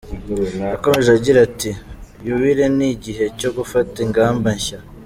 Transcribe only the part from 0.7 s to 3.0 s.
Yakomeje agira ati “yubile ni